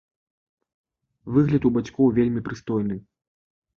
[1.35, 2.95] Выгляд у бацькоў вельмі прыстойны.